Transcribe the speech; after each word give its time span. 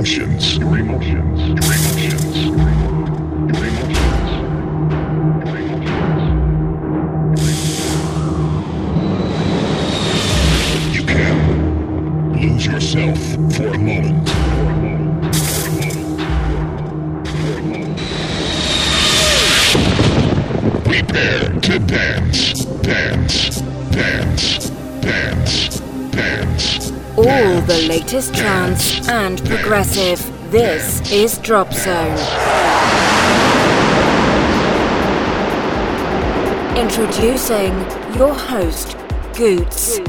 emotions. 0.00 0.56
Your 0.56 0.78
emotions. 0.78 1.29
Latest 28.12 28.34
trance 28.34 29.08
and 29.08 29.38
progressive. 29.44 30.18
This 30.50 31.12
is 31.12 31.38
Drop 31.38 31.72
Zone. 31.72 32.18
Introducing 36.76 37.72
your 38.16 38.34
host, 38.34 38.96
Goots. 39.36 40.00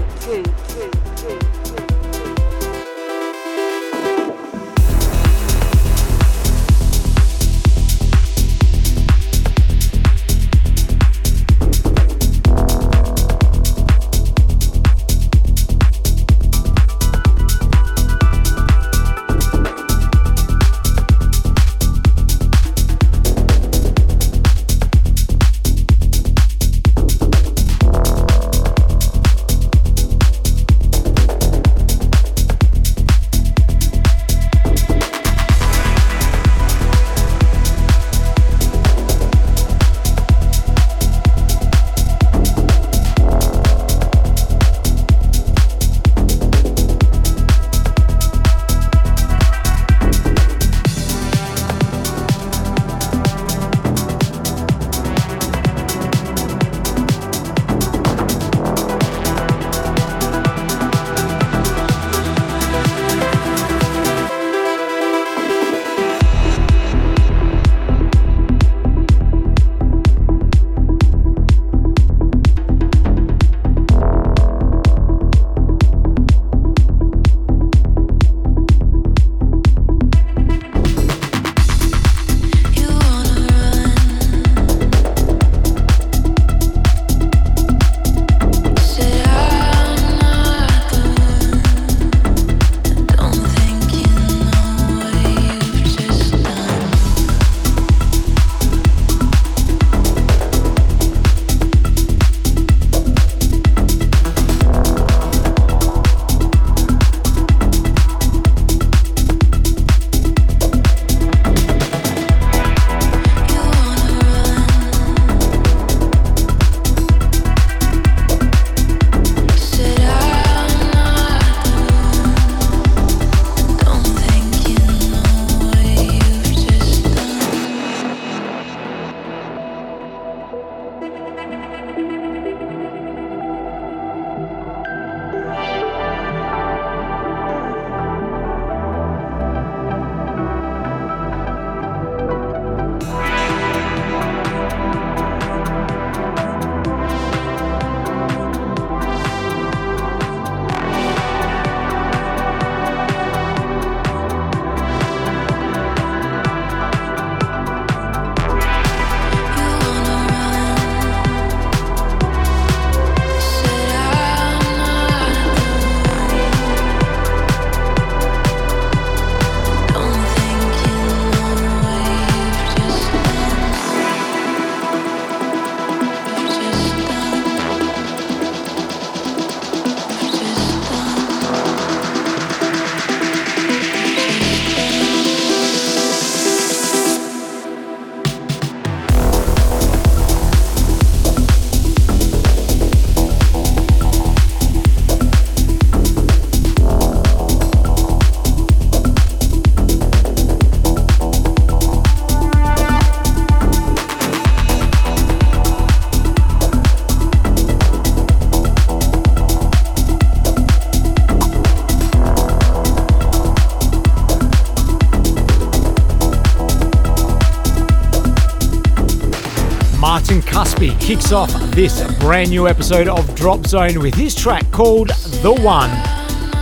Kicks 221.12 221.34
off 221.34 221.52
this 221.72 222.02
brand 222.20 222.52
new 222.52 222.70
episode 222.70 223.10
of 223.10 223.36
Drop 223.36 223.68
Zone 223.68 224.00
with 224.00 224.16
his 224.16 224.34
track 224.34 224.72
called 224.72 225.10
The 225.10 225.52
One. 225.52 225.90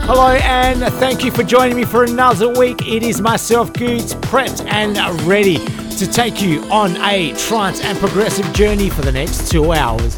Hello, 0.08 0.40
and 0.42 0.82
thank 0.96 1.24
you 1.24 1.30
for 1.30 1.44
joining 1.44 1.76
me 1.78 1.84
for 1.84 2.04
another 2.04 2.52
week. 2.58 2.88
It 2.88 3.04
is 3.04 3.22
myself, 3.22 3.72
Goots, 3.74 4.16
prepped 4.16 4.66
and 4.66 4.98
ready 5.28 5.58
to 5.98 6.12
take 6.12 6.42
you 6.42 6.64
on 6.72 6.98
a 6.98 7.32
trance 7.34 7.84
and 7.84 7.96
progressive 8.00 8.52
journey 8.52 8.90
for 8.90 9.04
the 9.04 9.12
next 9.12 9.52
two 9.52 9.72
hours. 9.72 10.18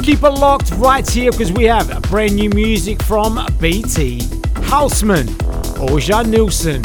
Keep 0.00 0.22
it 0.22 0.30
locked 0.30 0.70
right 0.74 1.10
here 1.10 1.32
because 1.32 1.50
we 1.50 1.64
have 1.64 2.02
brand 2.02 2.36
new 2.36 2.50
music 2.50 3.02
from 3.02 3.44
BT, 3.58 4.20
Houseman, 4.62 5.26
Ørjan 5.80 6.28
Nilsen, 6.28 6.82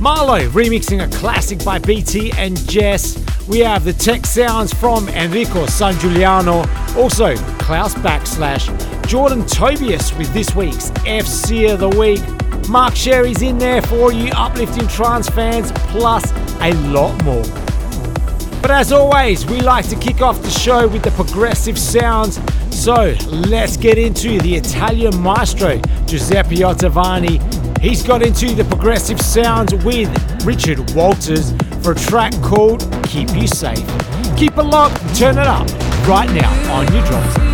Marlo 0.00 0.48
remixing 0.48 1.04
a 1.04 1.18
classic 1.18 1.64
by 1.64 1.78
BT 1.78 2.32
and 2.32 2.58
Jess. 2.68 3.25
We 3.48 3.60
have 3.60 3.84
the 3.84 3.92
tech 3.92 4.26
sounds 4.26 4.74
from 4.74 5.08
Enrico 5.10 5.66
Sangiuliano, 5.66 6.66
also 6.96 7.36
Klaus 7.58 7.94
Backslash, 7.94 8.66
Jordan 9.06 9.46
Tobias 9.46 10.12
with 10.18 10.32
this 10.34 10.52
week's 10.56 10.90
FC 11.06 11.72
of 11.72 11.78
the 11.78 11.88
Week, 11.88 12.20
Mark 12.68 12.96
Sherry's 12.96 13.42
in 13.42 13.56
there 13.56 13.82
for 13.82 14.12
you, 14.12 14.32
uplifting 14.32 14.88
trance 14.88 15.28
fans, 15.28 15.70
plus 15.90 16.32
a 16.60 16.72
lot 16.88 17.22
more. 17.22 17.44
But 18.60 18.72
as 18.72 18.90
always, 18.90 19.46
we 19.46 19.60
like 19.60 19.88
to 19.90 19.96
kick 19.96 20.22
off 20.22 20.42
the 20.42 20.50
show 20.50 20.88
with 20.88 21.04
the 21.04 21.12
progressive 21.12 21.78
sounds. 21.78 22.40
So 22.74 23.14
let's 23.28 23.76
get 23.76 23.96
into 23.96 24.40
the 24.40 24.56
Italian 24.56 25.16
maestro 25.22 25.80
Giuseppe 26.06 26.56
Ottaviani. 26.56 27.40
He's 27.80 28.02
got 28.02 28.22
into 28.22 28.56
the 28.56 28.64
progressive 28.64 29.20
sounds 29.20 29.72
with 29.84 30.10
Richard 30.44 30.90
Walters 30.96 31.52
for 31.80 31.92
a 31.92 31.94
track 31.94 32.32
called 32.42 32.85
Keep 33.16 33.34
You 33.34 33.46
Safe. 33.46 34.36
Keep 34.36 34.58
it 34.58 34.62
locked, 34.64 35.16
turn 35.16 35.38
it 35.38 35.46
up 35.46 35.66
right 36.06 36.30
now 36.32 36.74
on 36.74 36.92
your 36.92 37.02
drums. 37.06 37.45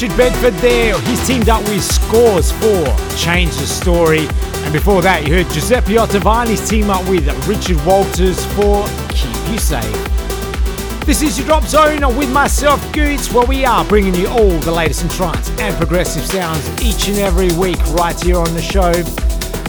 Richard 0.00 0.16
Bedford 0.16 0.54
there. 0.60 0.96
He's 1.00 1.26
teamed 1.26 1.48
up 1.48 1.60
with 1.68 1.82
Scores 1.82 2.52
for 2.52 2.86
Change 3.16 3.50
the 3.56 3.66
Story. 3.66 4.28
And 4.62 4.72
before 4.72 5.02
that, 5.02 5.26
you 5.26 5.34
heard 5.34 5.50
Giuseppe 5.50 5.94
Ottaviani's 5.94 6.68
team 6.70 6.88
up 6.88 7.02
with 7.08 7.26
Richard 7.48 7.84
Walters 7.84 8.44
for 8.54 8.86
Keep 9.08 9.50
You 9.50 9.58
Safe. 9.58 11.04
This 11.04 11.20
is 11.20 11.36
your 11.36 11.48
Drop 11.48 11.64
Zone 11.64 12.16
with 12.16 12.30
myself, 12.32 12.80
Goots, 12.92 13.32
where 13.32 13.44
we 13.44 13.64
are 13.64 13.84
bringing 13.86 14.14
you 14.14 14.28
all 14.28 14.56
the 14.60 14.70
latest 14.70 15.02
in 15.02 15.08
trance 15.08 15.50
and 15.58 15.74
progressive 15.74 16.24
sounds 16.24 16.64
each 16.80 17.08
and 17.08 17.18
every 17.18 17.50
week 17.58 17.84
right 17.94 18.20
here 18.20 18.36
on 18.36 18.54
the 18.54 18.62
show. 18.62 18.92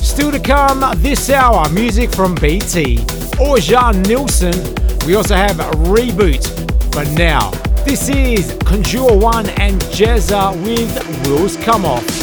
Still 0.03 0.31
to 0.31 0.39
come 0.39 0.85
this 1.01 1.31
hour, 1.31 1.67
music 1.69 2.11
from 2.11 2.35
BT 2.35 2.97
Ørjan 3.39 4.05
Nilsen. 4.05 4.53
We 5.07 5.15
also 5.15 5.33
have 5.33 5.59
a 5.59 5.71
reboot. 5.89 6.45
But 6.91 7.09
now, 7.17 7.49
this 7.83 8.09
is 8.09 8.58
Conjure 8.69 9.17
One 9.17 9.49
and 9.59 9.81
Jezza 9.81 10.53
with 10.63 11.25
Wheels 11.25 11.57
Come 11.57 11.85
Off. 11.85 12.18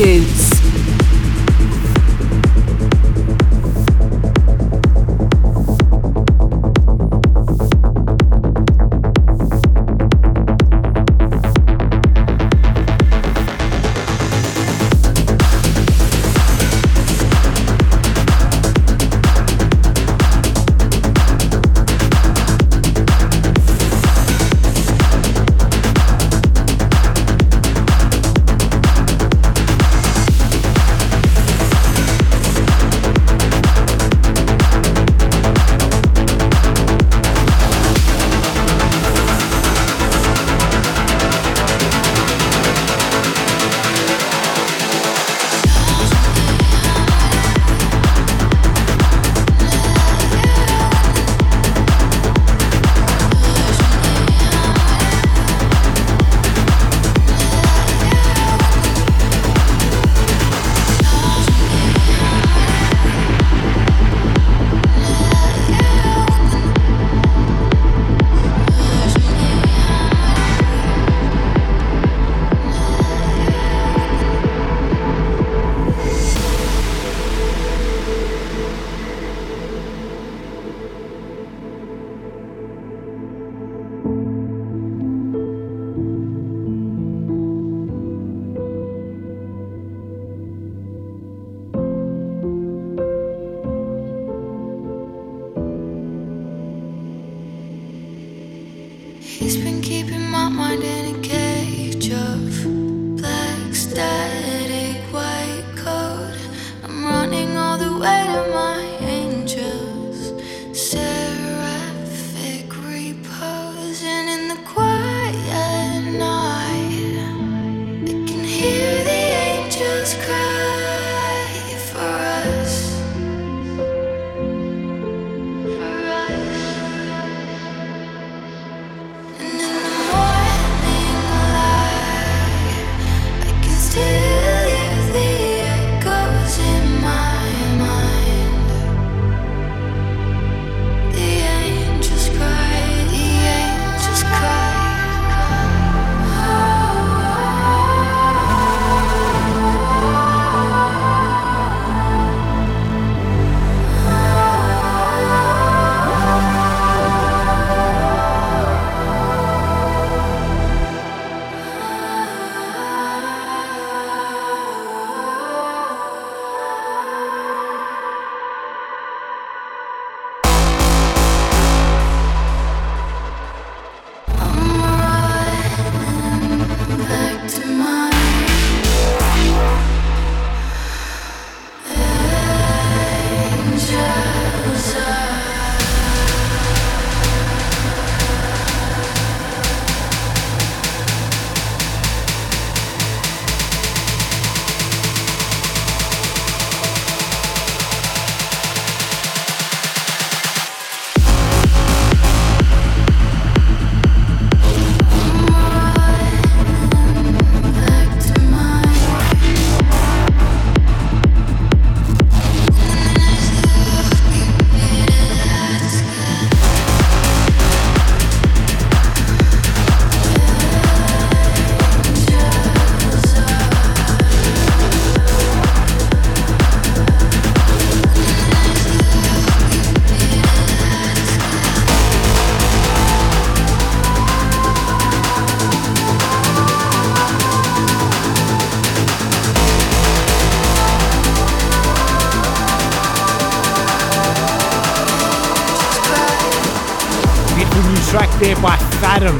Mix 0.00 0.33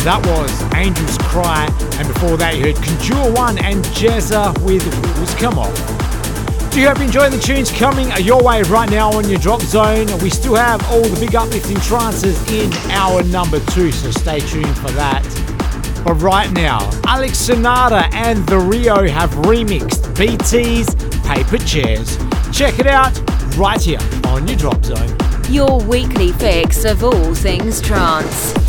that 0.04 0.20
was 0.26 0.62
Angel's 0.74 1.16
Cry, 1.16 1.64
and 1.98 2.06
before 2.06 2.36
that 2.36 2.56
you 2.56 2.64
heard 2.64 2.76
Conjure 2.76 3.32
One 3.32 3.56
and 3.64 3.82
Jezza 3.96 4.52
with 4.60 4.84
Rules 5.16 5.34
Come 5.36 5.58
On. 5.58 5.72
Do 6.70 6.80
you 6.80 6.88
hope 6.88 6.98
you 6.98 7.04
enjoying 7.04 7.30
the 7.30 7.38
tunes 7.38 7.70
coming 7.70 8.10
your 8.22 8.42
way 8.42 8.60
right 8.64 8.90
now 8.90 9.10
on 9.12 9.28
your 9.30 9.38
drop 9.38 9.62
zone? 9.62 10.06
We 10.18 10.28
still 10.28 10.56
have 10.56 10.84
all 10.90 11.00
the 11.00 11.18
big 11.18 11.34
uplifting 11.34 11.78
trances 11.78 12.36
in 12.52 12.70
our 12.90 13.22
number 13.24 13.60
two, 13.72 13.90
so 13.92 14.10
stay 14.10 14.40
tuned 14.40 14.76
for 14.76 14.90
that. 14.90 15.22
But 16.04 16.14
right 16.14 16.52
now, 16.52 16.90
Alex 17.06 17.38
Sonata 17.38 18.06
and 18.12 18.40
TheRio 18.40 19.08
have 19.08 19.30
remixed 19.46 20.14
BT's 20.14 20.94
Paper 21.26 21.56
Chairs. 21.64 22.18
Check 22.52 22.78
it 22.78 22.86
out 22.86 23.18
right 23.56 23.80
here 23.80 24.00
on 24.26 24.46
your 24.46 24.58
drop 24.58 24.84
zone. 24.84 25.16
Your 25.48 25.80
weekly 25.84 26.32
fix 26.32 26.84
of 26.84 27.02
all 27.02 27.34
things 27.34 27.80
trance. 27.80 28.63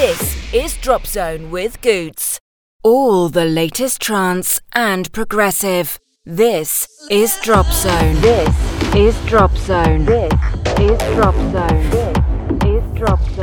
This 0.00 0.54
is 0.54 0.76
Drop 0.76 1.08
Zone 1.08 1.50
with 1.50 1.80
Goots. 1.80 2.38
All 2.84 3.28
the 3.28 3.44
latest 3.44 4.00
trance 4.00 4.60
and 4.72 5.12
progressive. 5.12 5.98
This 6.24 6.86
is 7.10 7.36
Drop 7.40 7.66
Zone. 7.66 8.14
This 8.20 8.94
is 8.94 9.18
Drop 9.26 9.56
Zone. 9.56 10.04
This 10.04 10.32
is 10.78 10.98
Drop 11.16 11.34
Zone. 11.34 11.90
This 11.90 12.84
is 12.84 12.96
Drop 12.96 13.20
Zone. 13.30 13.37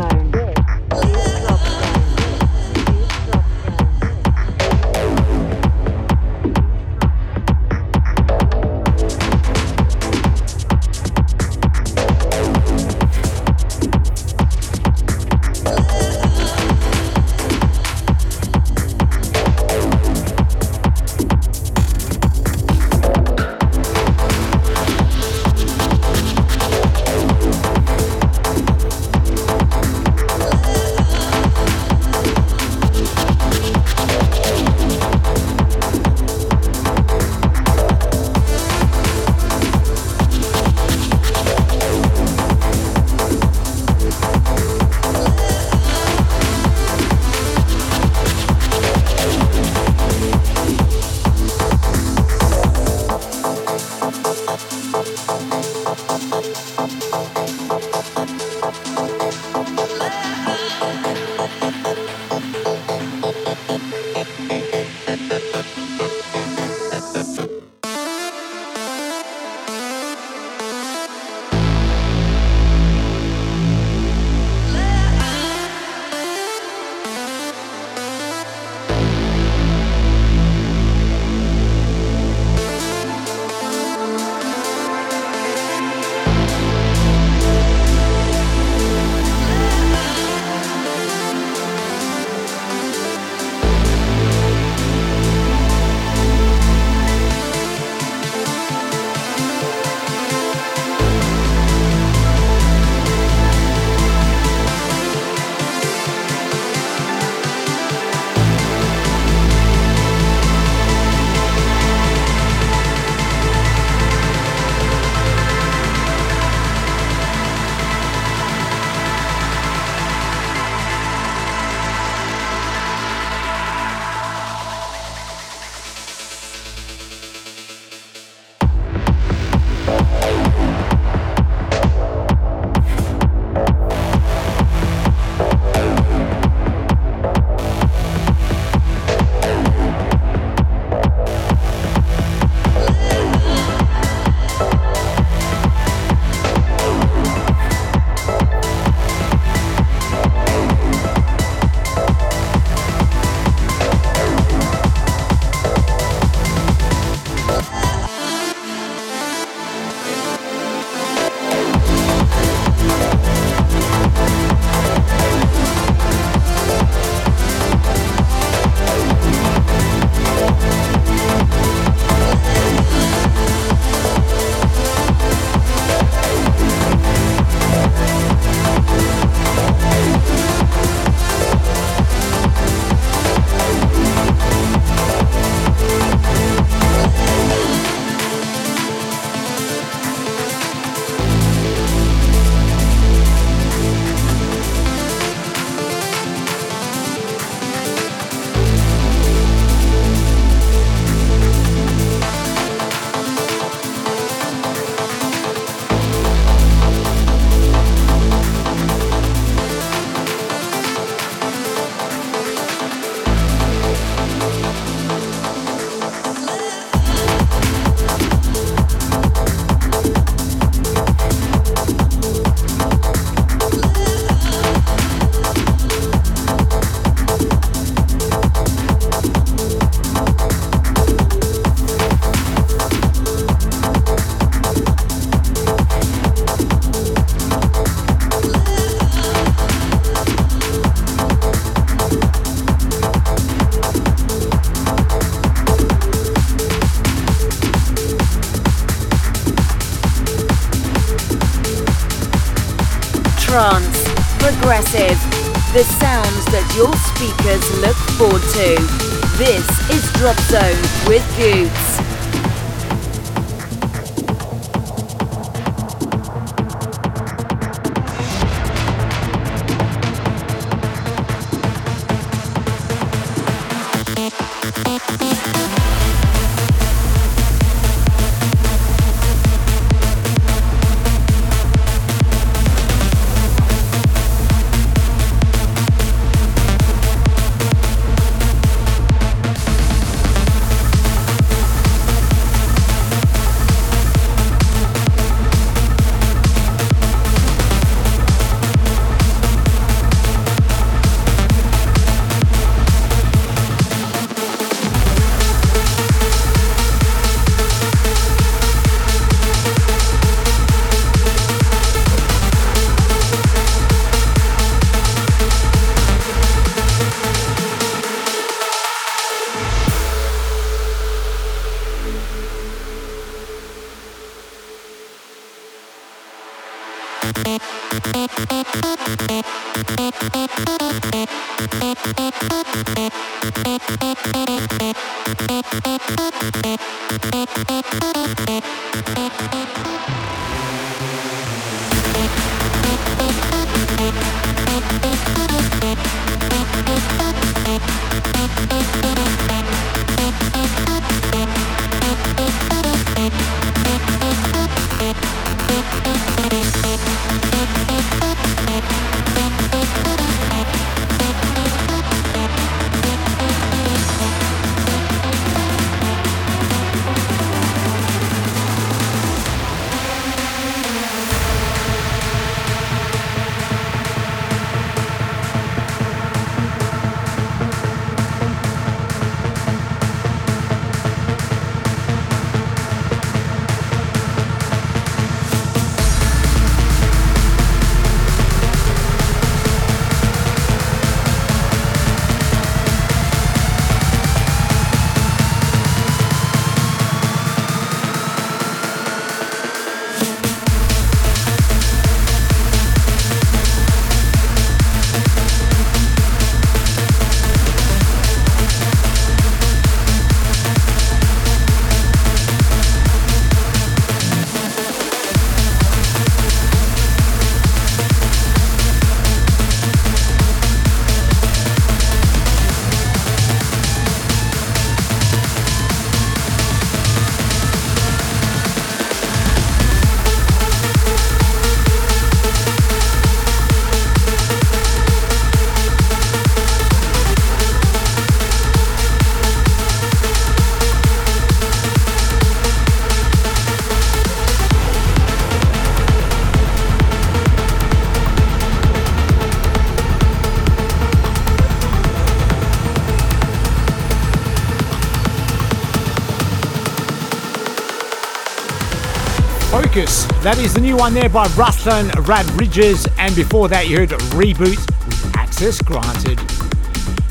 That 460.45 460.59
is 460.59 460.75
the 460.75 460.79
new 460.79 460.95
one 460.95 461.15
there 461.15 461.27
by 461.27 461.47
Ruslan 461.47 462.11
Radriges, 462.11 463.11
and 463.17 463.35
before 463.35 463.67
that 463.69 463.87
you 463.87 463.97
heard 463.97 464.09
Reboot 464.09 464.77
with 465.07 465.35
Access 465.35 465.81
Granted. 465.81 466.39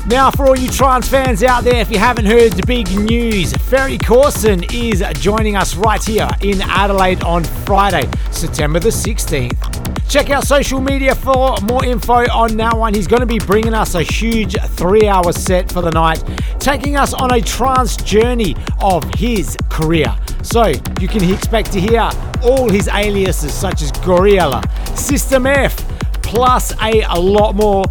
Now, 0.05 0.29
for 0.31 0.47
all 0.47 0.57
you 0.57 0.67
trance 0.67 1.07
fans 1.07 1.41
out 1.41 1.63
there, 1.63 1.79
if 1.79 1.89
you 1.89 1.97
haven't 1.97 2.25
heard 2.25 2.51
the 2.51 2.65
big 2.67 2.91
news, 2.91 3.53
Ferry 3.53 3.97
Corsten 3.97 4.69
is 4.73 5.01
joining 5.21 5.55
us 5.55 5.77
right 5.77 6.03
here 6.03 6.27
in 6.41 6.61
Adelaide 6.63 7.23
on 7.23 7.45
Friday, 7.45 8.03
September 8.31 8.81
the 8.81 8.89
16th. 8.89 10.09
Check 10.09 10.29
out 10.29 10.45
social 10.45 10.81
media 10.81 11.15
for 11.15 11.55
more 11.69 11.85
info 11.85 12.29
on 12.33 12.57
that 12.57 12.77
one. 12.77 12.93
He's 12.93 13.07
going 13.07 13.21
to 13.21 13.25
be 13.25 13.39
bringing 13.39 13.73
us 13.73 13.95
a 13.95 14.03
huge 14.03 14.57
three 14.71 15.07
hour 15.07 15.31
set 15.31 15.71
for 15.71 15.81
the 15.81 15.91
night, 15.91 16.21
taking 16.59 16.97
us 16.97 17.13
on 17.13 17.33
a 17.33 17.39
trance 17.39 17.95
journey 17.95 18.57
of 18.81 19.05
his 19.13 19.55
career. 19.69 20.13
So 20.43 20.73
you 20.99 21.07
can 21.07 21.23
expect 21.33 21.71
to 21.71 21.79
hear 21.79 22.11
all 22.45 22.69
his 22.69 22.87
aliases 22.87 23.53
such 23.53 23.81
as 23.81 23.91
Gouryella, 23.91 24.63
System 24.97 25.45
F, 25.47 25.75
plus 26.21 26.71
a, 26.81 27.01
a 27.01 27.19
lot 27.19 27.55
more. 27.55 27.83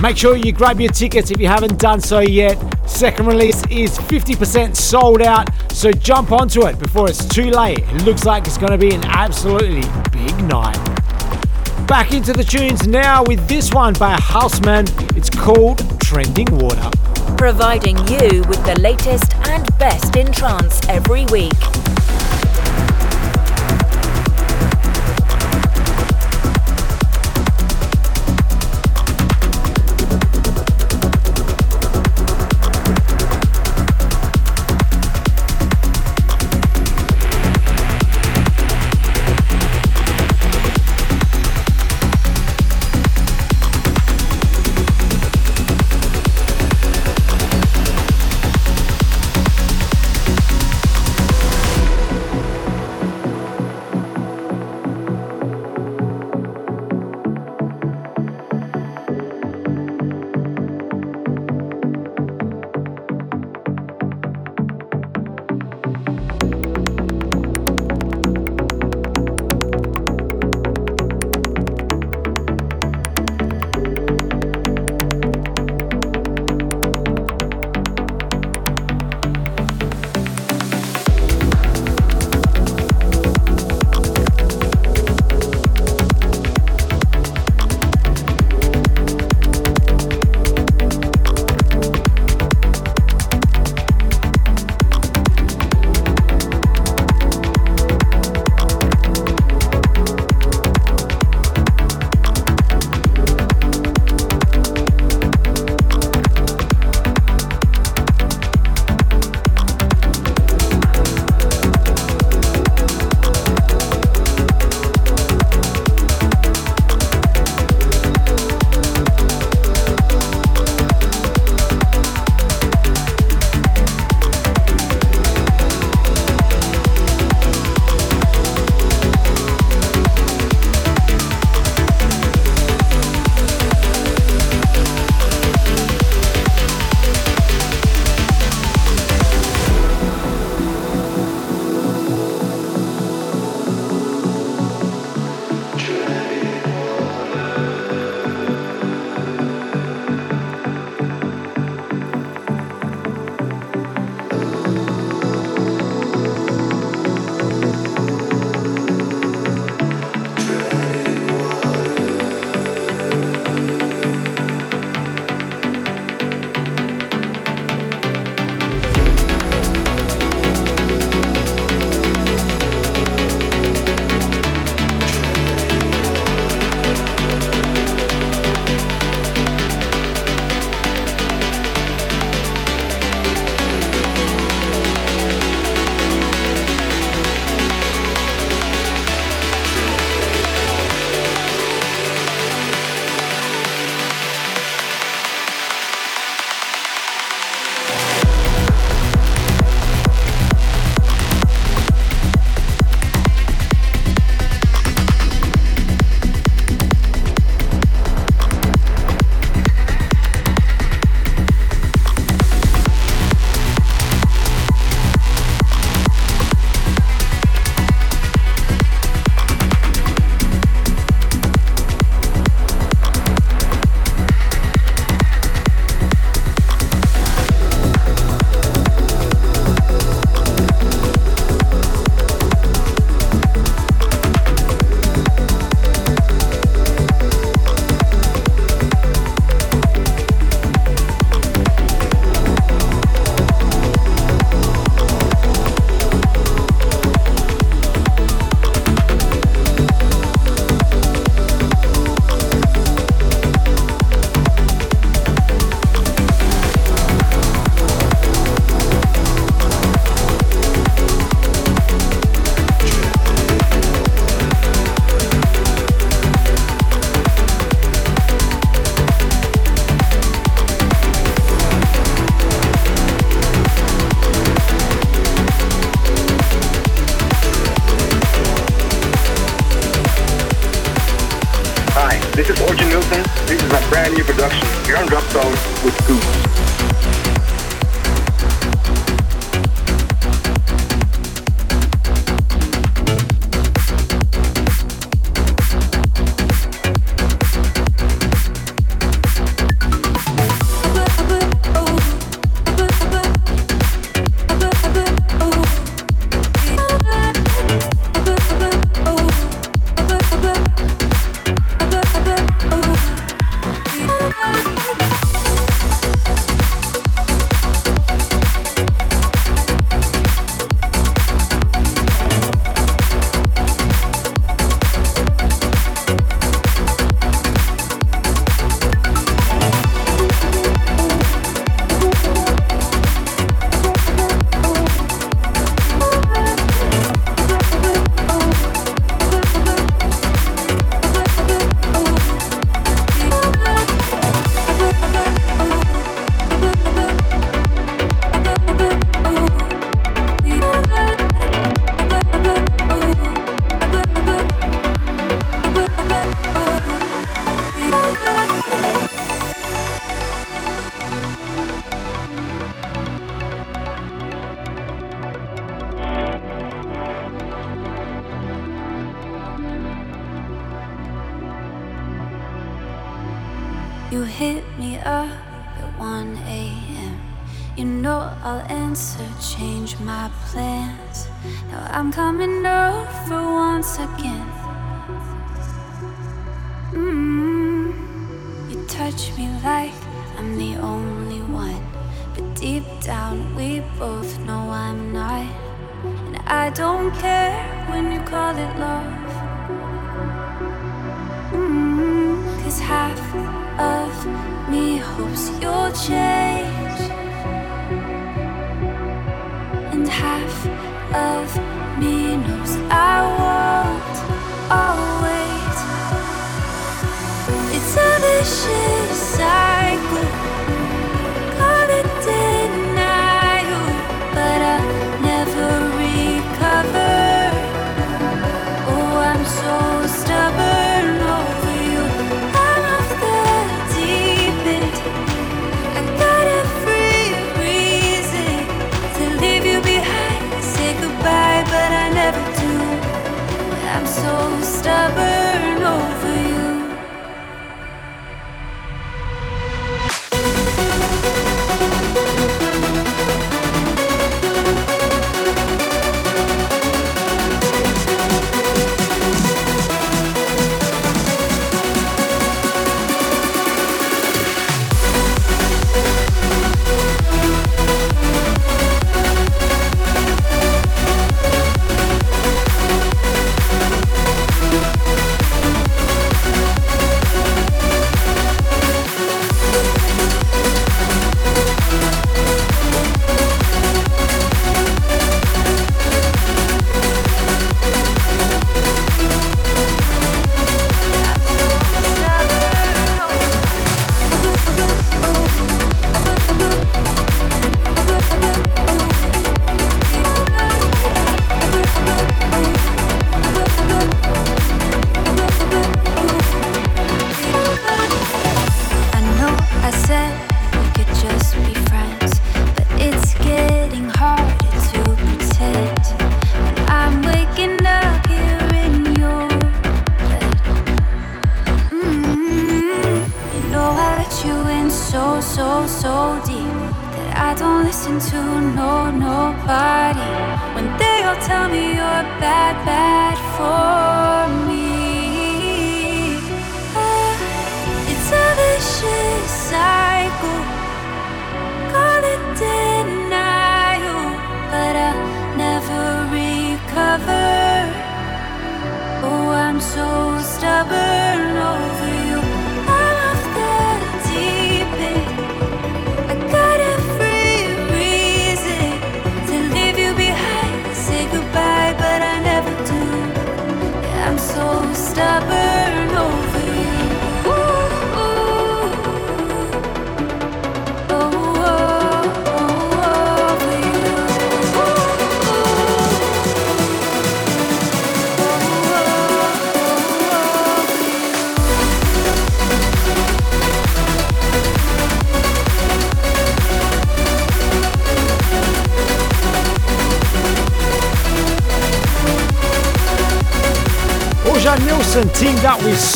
Make 0.00 0.16
sure 0.16 0.36
you 0.36 0.52
grab 0.52 0.80
your 0.80 0.92
tickets 0.92 1.30
if 1.30 1.40
you 1.40 1.46
haven't 1.46 1.78
done 1.78 2.00
so 2.00 2.20
yet. 2.20 2.58
Second 2.88 3.26
release 3.26 3.64
is 3.70 3.96
50% 3.98 4.76
sold 4.76 5.22
out, 5.22 5.48
so 5.72 5.90
jump 5.92 6.32
onto 6.32 6.66
it 6.66 6.78
before 6.78 7.08
it's 7.08 7.24
too 7.26 7.50
late. 7.50 7.78
It 7.78 8.02
looks 8.02 8.24
like 8.24 8.46
it's 8.46 8.58
going 8.58 8.72
to 8.72 8.78
be 8.78 8.94
an 8.94 9.04
absolutely 9.04 9.88
big 10.10 10.36
night. 10.44 10.78
Back 11.86 12.12
into 12.12 12.32
the 12.32 12.44
tunes 12.44 12.86
now 12.86 13.22
with 13.24 13.46
this 13.48 13.72
one 13.72 13.94
by 13.94 14.12
Houseman. 14.20 14.86
It's 15.16 15.30
called 15.30 16.00
Trending 16.00 16.46
Water. 16.58 16.90
Providing 17.36 17.98
you 18.08 18.42
with 18.48 18.64
the 18.64 18.78
latest 18.80 19.34
and 19.48 19.66
best 19.78 20.16
in 20.16 20.32
trance 20.32 20.80
every 20.88 21.26
week. 21.26 21.52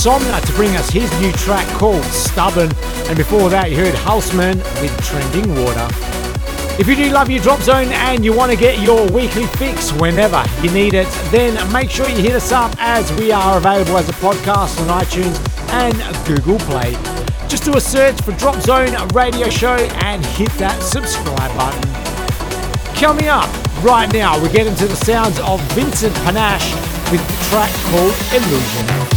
Somna 0.07 0.41
to 0.41 0.53
bring 0.53 0.71
us 0.77 0.89
his 0.89 1.11
new 1.21 1.33
track 1.33 1.67
called 1.79 2.05
Stubborn. 2.05 2.71
And 3.09 3.17
before 3.17 3.51
that, 3.51 3.73
you 3.73 3.77
heard 3.77 3.93
Houseman 3.93 4.59
with 4.81 4.97
Trending 5.05 5.53
Water. 5.57 5.89
If 6.79 6.87
you 6.87 6.95
do 6.95 7.11
love 7.11 7.29
your 7.29 7.43
drop 7.43 7.59
zone 7.61 7.89
and 7.89 8.25
you 8.25 8.33
want 8.33 8.53
to 8.53 8.57
get 8.57 8.79
your 8.79 9.11
weekly 9.11 9.47
fix 9.59 9.93
whenever 9.95 10.45
you 10.63 10.71
need 10.71 10.95
it, 10.95 11.09
then 11.33 11.59
make 11.73 11.91
sure 11.91 12.09
you 12.09 12.19
hit 12.19 12.37
us 12.37 12.53
up 12.53 12.73
as 12.79 13.13
we 13.15 13.33
are 13.33 13.59
available 13.59 13.99
as 13.99 14.09
a 14.09 14.13
podcast 14.13 14.79
on 14.81 15.03
iTunes 15.03 15.35
and 15.73 15.97
Google 16.25 16.61
Play. 16.71 16.93
Just 17.49 17.65
do 17.65 17.77
a 17.77 17.81
search 17.81 18.15
for 18.23 18.31
Drop 18.39 18.61
Zone 18.61 18.95
Radio 19.09 19.51
Show 19.51 19.75
and 19.75 20.25
hit 20.25 20.51
that 20.51 20.81
subscribe 20.85 21.51
button. 21.57 22.95
Coming 22.95 23.27
up 23.27 23.51
right 23.83 24.07
now, 24.13 24.41
we 24.41 24.51
get 24.51 24.69
into 24.69 24.87
the 24.87 24.95
sounds 24.95 25.41
of 25.41 25.61
Vincent 25.73 26.15
Panache 26.23 26.73
with 27.11 27.27
the 27.27 27.45
track 27.51 27.73
called 27.91 28.15
Illusion. 28.33 29.16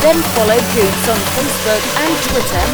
Then 0.00 0.16
follow 0.32 0.56
Goots 0.56 1.08
on 1.08 1.20
Facebook 1.36 1.84
and 2.00 2.12
Twitter 2.24 2.73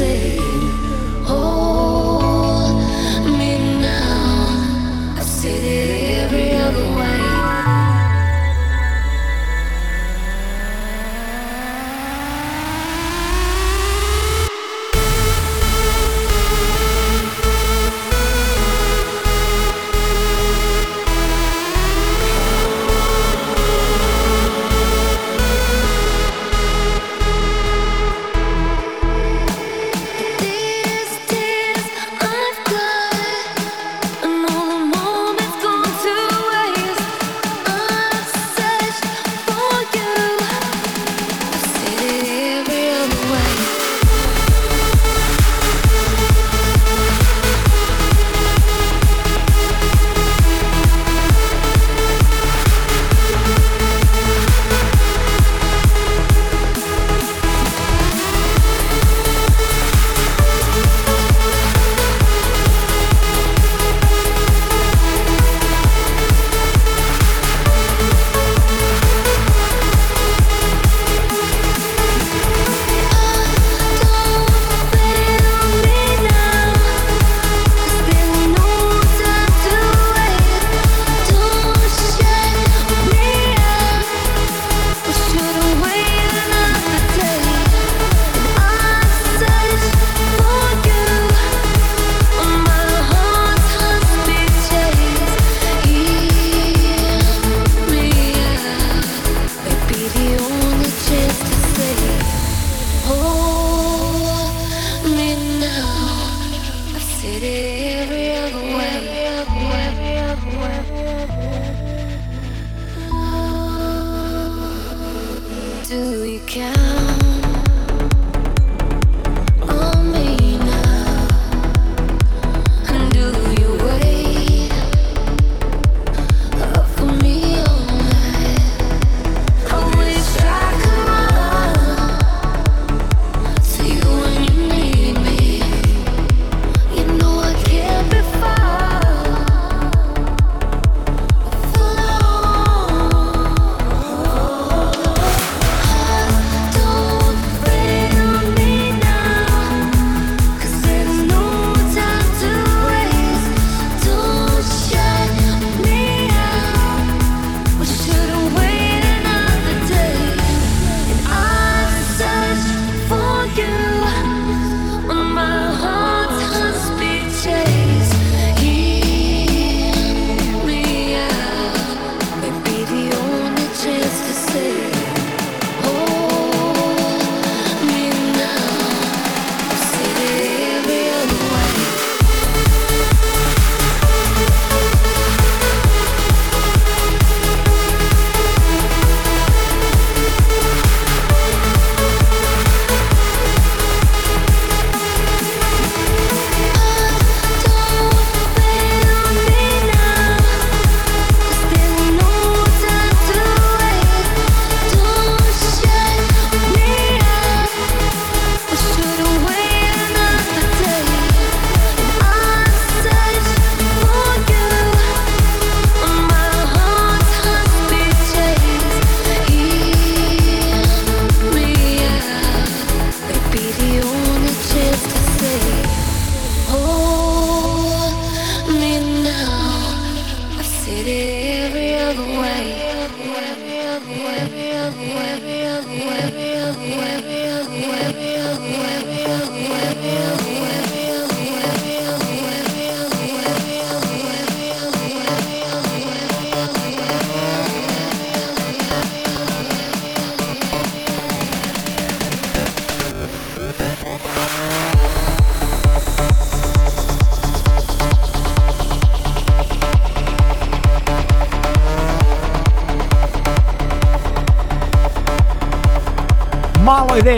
music 0.00 0.29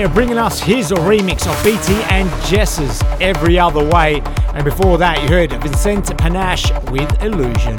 bringing 0.08 0.38
us 0.38 0.60
his 0.60 0.90
remix 0.90 1.46
of 1.46 1.64
BT 1.64 2.02
and 2.04 2.28
JES's 2.46 3.02
Every 3.20 3.58
Other 3.58 3.84
Way. 3.84 4.22
And 4.54 4.64
before 4.64 4.98
that, 4.98 5.22
you 5.22 5.28
heard 5.28 5.52
Vincent 5.52 6.16
Panache 6.18 6.70
with 6.90 7.22
Illusion. 7.22 7.76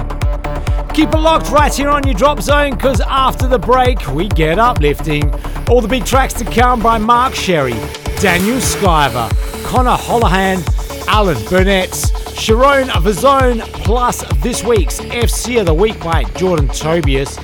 Keep 0.94 1.10
it 1.10 1.18
locked 1.18 1.50
right 1.50 1.74
here 1.74 1.90
on 1.90 2.06
your 2.06 2.14
drop 2.14 2.40
zone 2.40 2.72
because 2.72 3.02
after 3.02 3.48
the 3.48 3.58
break, 3.58 4.08
we 4.14 4.28
get 4.28 4.60
uplifting. 4.60 5.34
All 5.68 5.82
the 5.82 5.88
big 5.88 6.06
tracks 6.06 6.34
to 6.36 6.46
come 6.46 6.82
by 6.82 6.98
Mark 6.98 7.34
Sherry, 7.34 7.74
Daniel 8.20 8.58
Skyver, 8.58 9.30
Connor 9.66 9.98
Holohan, 9.98 10.64
Alan 11.08 11.44
Burnett, 11.50 11.96
Sharon 12.38 12.90
Vazone, 12.90 13.62
plus 13.84 14.24
this 14.42 14.64
week's 14.64 15.00
FC 15.00 15.60
of 15.60 15.66
the 15.66 15.74
Week 15.74 16.00
by 16.00 16.24
Jordan 16.36 16.68
Tobias. 16.68 17.38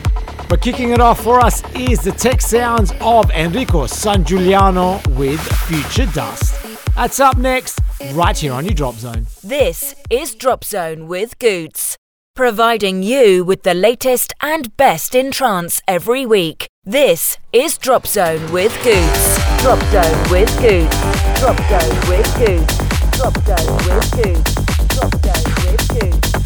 But 0.49 0.61
kicking 0.61 0.89
it 0.89 0.99
off 0.99 1.23
for 1.23 1.39
us 1.39 1.61
is 1.75 1.99
the 2.01 2.11
tech 2.11 2.41
sounds 2.41 2.91
of 3.01 3.29
Enrico 3.29 3.83
Sangiuliano 3.85 5.05
with 5.15 5.39
Future 5.67 6.11
Dust. 6.11 6.55
That's 6.95 7.19
up 7.19 7.37
next, 7.37 7.79
right 8.13 8.35
here 8.35 8.53
on 8.53 8.65
your 8.65 8.73
Drop 8.73 8.95
Zone. 8.95 9.27
This 9.43 9.93
is 10.09 10.33
Drop 10.33 10.63
Zone 10.63 11.07
with 11.07 11.37
Goots, 11.37 11.97
providing 12.35 13.03
you 13.03 13.43
with 13.43 13.61
the 13.61 13.75
latest 13.75 14.33
and 14.41 14.75
best 14.75 15.13
in 15.13 15.29
trance 15.29 15.83
every 15.87 16.25
week. 16.25 16.67
This 16.83 17.37
is 17.53 17.77
Drop 17.77 18.07
Zone 18.07 18.51
with 18.51 18.73
Goots. 18.83 19.37
Drop 19.61 19.79
Zone 19.91 20.31
with 20.31 20.49
Goots. 20.59 21.39
Drop 21.39 21.57
Zone 21.69 22.09
with 22.09 22.37
Goots. 22.39 22.77
Drop 23.15 23.37
Zone 23.45 23.77
with 23.85 24.11
Goots. 24.15 24.55
Drop 24.95 25.13
Zone 25.13 25.53
with 25.63 25.87
Goots. 26.01 26.38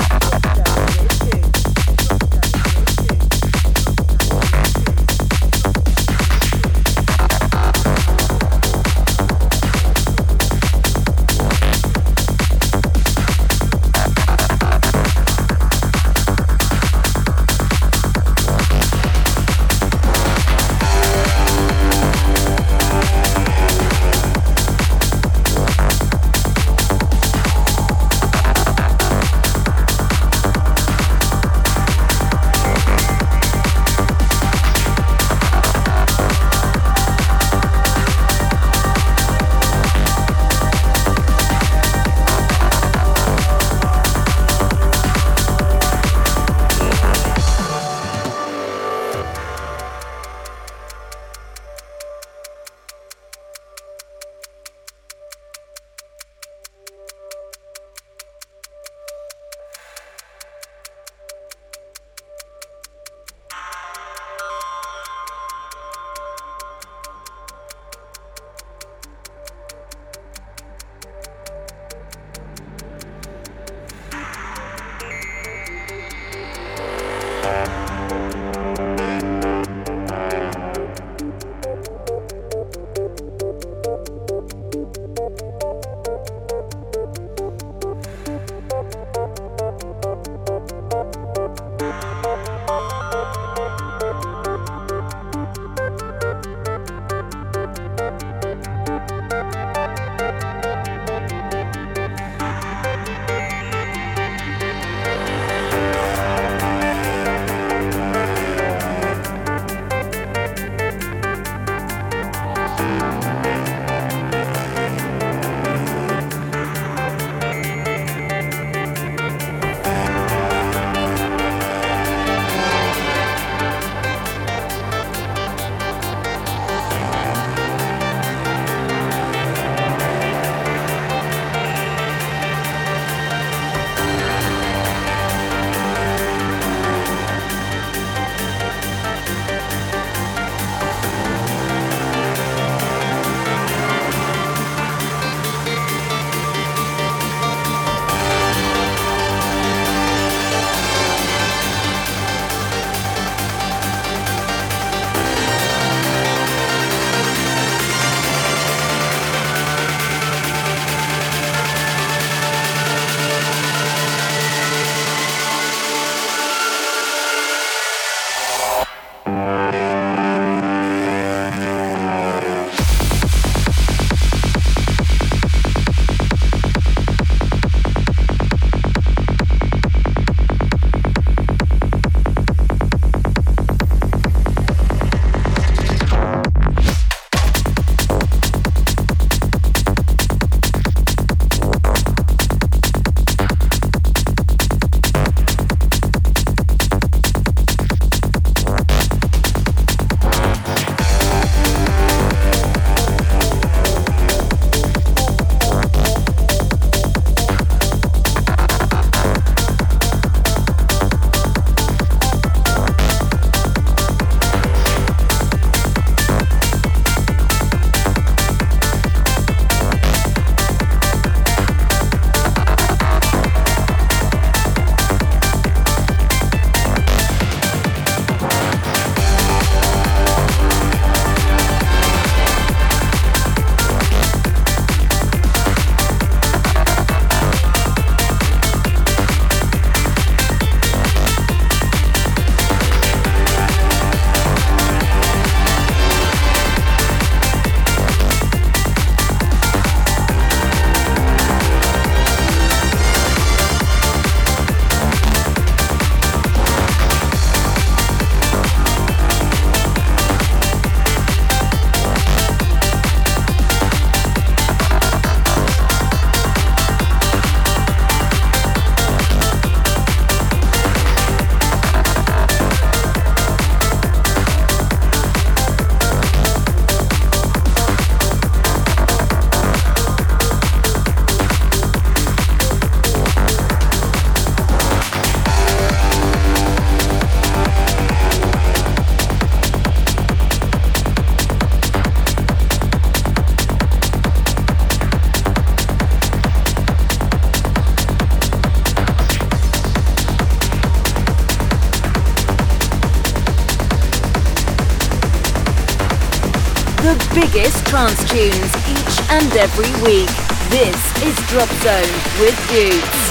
Trance 307.94 308.24
tunes 308.24 308.74
each 308.90 309.22
and 309.30 309.56
every 309.56 309.92
week. 310.02 310.28
This 310.72 310.98
is 311.22 311.36
Drop 311.46 311.70
Zone 311.84 312.40
with 312.40 312.58
Goots. 312.68 313.23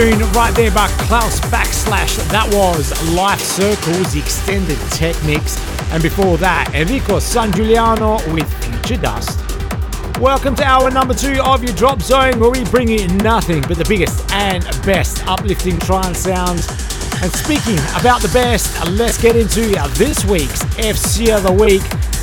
Tune 0.00 0.18
right 0.32 0.54
there 0.54 0.70
by 0.70 0.88
Klaus 1.04 1.40
Backslash. 1.50 2.26
That 2.30 2.48
was 2.54 2.90
Life 3.12 3.38
Circles, 3.38 4.16
extended 4.16 4.78
tech 4.92 5.14
mix. 5.26 5.58
And 5.92 6.02
before 6.02 6.38
that, 6.38 6.74
Enrico 6.74 7.18
Sangiuliano 7.18 8.16
with 8.32 8.50
Future 8.64 8.98
Dust. 8.98 9.38
Welcome 10.18 10.54
to 10.54 10.64
hour 10.64 10.90
number 10.90 11.12
two 11.12 11.42
of 11.42 11.62
your 11.62 11.74
Drop 11.74 12.00
Zone, 12.00 12.40
where 12.40 12.48
we 12.48 12.64
bring 12.70 12.88
you 12.88 13.08
nothing 13.18 13.60
but 13.68 13.76
the 13.76 13.84
biggest 13.84 14.32
and 14.32 14.64
best 14.86 15.26
uplifting 15.26 15.78
trance 15.80 16.20
sounds. 16.20 16.66
And 17.20 17.30
speaking 17.30 17.78
about 18.00 18.22
the 18.22 18.30
best, 18.32 18.82
let's 18.92 19.20
get 19.20 19.36
into 19.36 19.68
this 19.98 20.24
week's 20.24 20.64
FC 20.80 21.36
of 21.36 21.42
the 21.42 21.52
Week. 21.52 21.82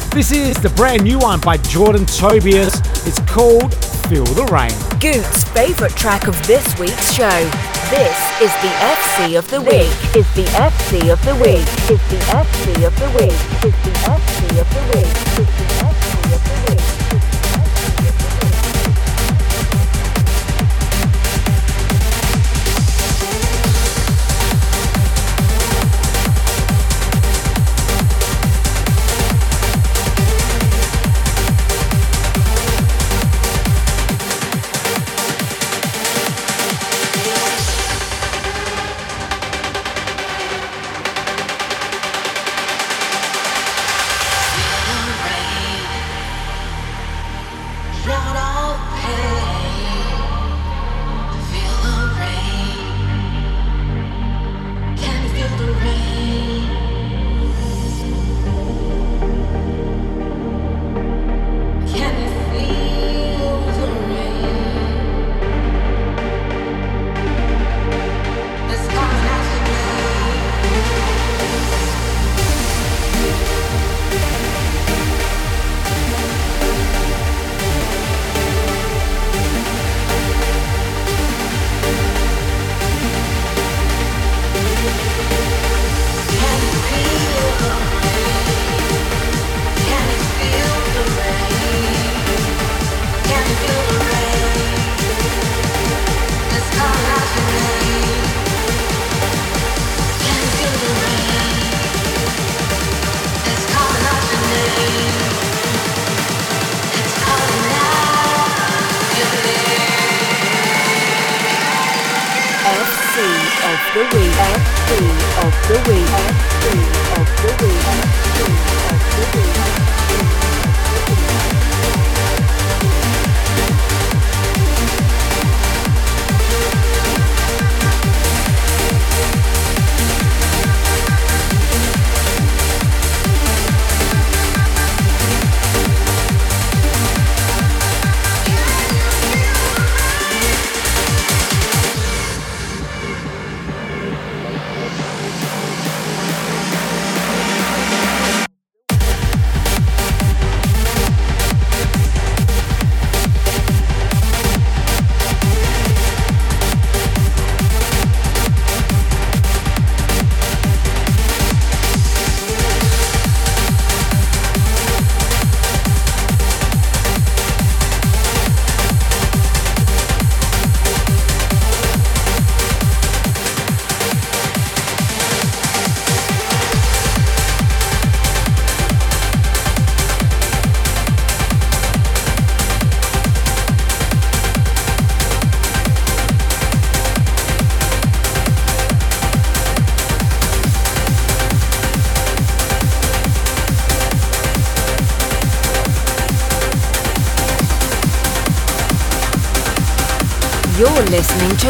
This 0.10 0.32
is 0.32 0.58
the 0.58 0.70
brand 0.70 1.04
new 1.04 1.20
one 1.20 1.40
by 1.42 1.58
Jordan 1.58 2.08
Tobias. 2.08 2.80
It's 3.06 3.20
called 3.32 3.76
Feel 4.10 4.26
the 4.26 4.46
Rain. 4.46 4.74
Goot's 5.00 5.44
favourite 5.50 5.96
track 5.96 6.28
of 6.28 6.48
this 6.48 6.66
week's 6.80 7.14
show. 7.14 7.67
This 7.90 8.42
is 8.42 8.52
the 8.62 8.68
FC 8.68 9.38
of 9.40 9.50
the 9.50 9.62
week. 9.62 9.88
Is 10.14 10.28
the 10.36 10.44
FC 10.60 11.10
of 11.10 11.24
the 11.24 11.36
week. 11.36 11.64
Is 11.90 12.02
the 12.12 12.20
FC 12.36 12.86
of 12.86 12.94
the 13.00 13.10
week. 13.16 13.32
Is 13.64 13.76
the 13.86 13.94
FC 14.04 14.60
of 14.60 14.68
the 14.76 14.82
week. 14.92 15.57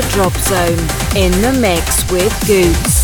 Drop 0.01 0.33
Zone 0.37 0.79
in 1.15 1.31
the 1.41 1.57
mix 1.59 2.09
with 2.11 2.33
Goots. 2.47 2.96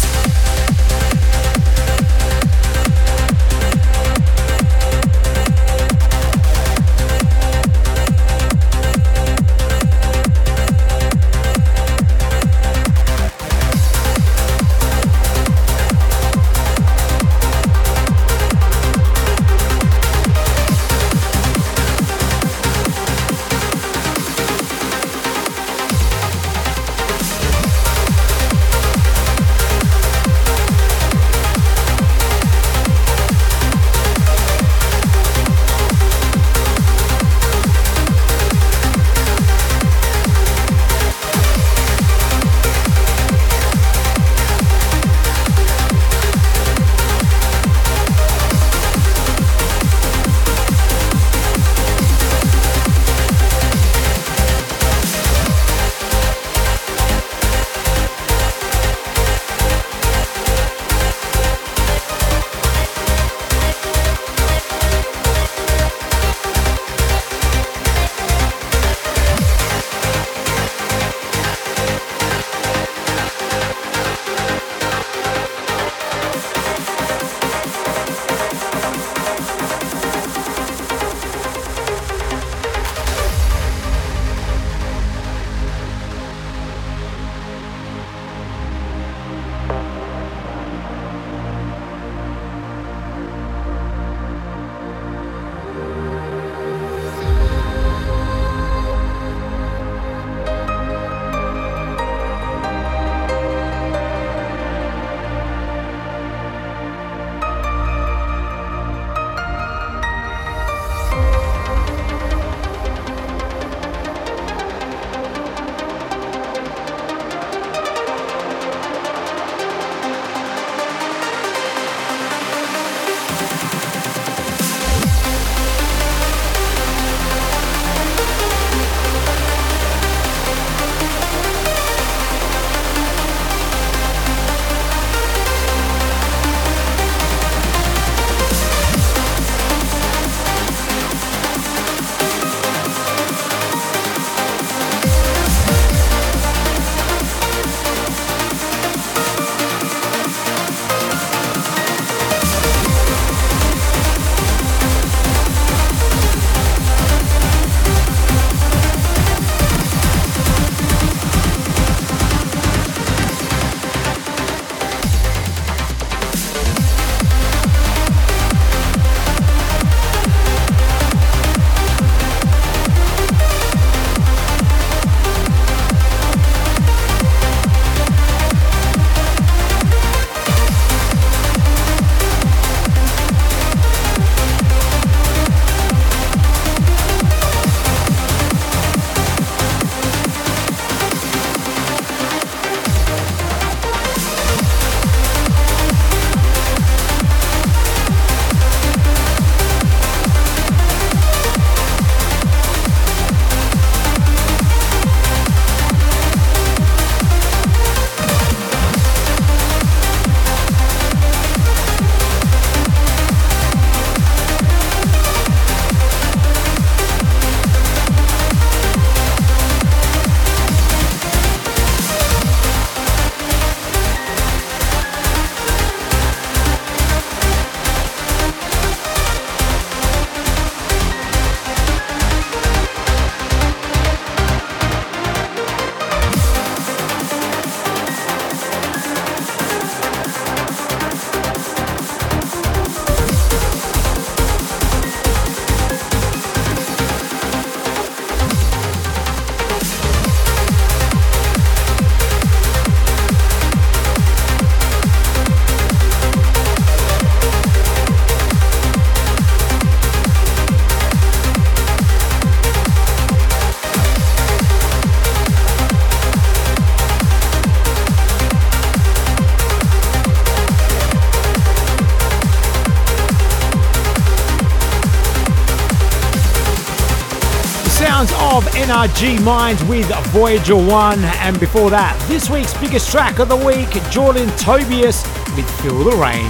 NRG 279.03 279.43
Minds 279.43 279.83
with 279.83 280.07
Voyager 280.27 280.77
1, 280.77 281.19
and 281.25 281.59
before 281.59 281.89
that, 281.89 282.17
this 282.29 282.49
week's 282.49 282.73
biggest 282.79 283.11
track 283.11 283.39
of 283.39 283.49
the 283.49 283.57
week, 283.57 283.89
Jordan 284.09 284.47
Tobias 284.55 285.23
with 285.57 285.69
Feel 285.81 286.05
the 286.05 286.15
Rain. 286.15 286.49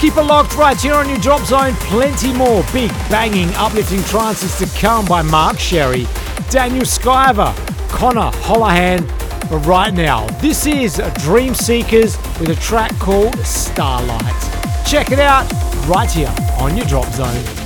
Keep 0.00 0.16
it 0.16 0.22
locked 0.22 0.56
right 0.56 0.80
here 0.80 0.94
on 0.94 1.10
your 1.10 1.18
drop 1.18 1.44
zone. 1.44 1.74
Plenty 1.74 2.32
more 2.32 2.64
big, 2.72 2.90
banging, 3.10 3.50
uplifting 3.50 4.02
trances 4.04 4.56
to 4.56 4.80
come 4.80 5.04
by 5.04 5.20
Mark 5.20 5.58
Sherry, 5.58 6.06
Daniel 6.48 6.86
Skyver, 6.86 7.54
Connor 7.90 8.30
Holohan. 8.40 9.06
But 9.50 9.58
right 9.66 9.92
now, 9.92 10.26
this 10.40 10.64
is 10.64 11.02
Dream 11.18 11.54
Seekers 11.54 12.16
with 12.40 12.48
a 12.48 12.56
track 12.62 12.92
called 12.98 13.38
Starlight. 13.40 14.86
Check 14.86 15.10
it 15.10 15.18
out 15.18 15.46
right 15.86 16.10
here 16.10 16.34
on 16.58 16.78
your 16.78 16.86
drop 16.86 17.12
zone. 17.12 17.57